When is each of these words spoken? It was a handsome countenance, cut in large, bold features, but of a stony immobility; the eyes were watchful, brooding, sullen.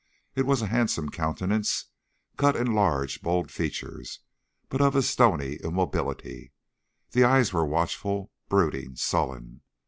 It 0.33 0.47
was 0.47 0.63
a 0.63 0.73
handsome 0.73 1.09
countenance, 1.09 1.85
cut 2.35 2.55
in 2.55 2.73
large, 2.73 3.21
bold 3.21 3.51
features, 3.51 4.21
but 4.67 4.81
of 4.81 4.95
a 4.95 5.03
stony 5.03 5.59
immobility; 5.63 6.53
the 7.11 7.23
eyes 7.23 7.53
were 7.53 7.67
watchful, 7.67 8.31
brooding, 8.49 8.95
sullen. 8.95 9.61